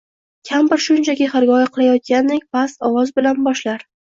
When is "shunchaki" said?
0.85-1.27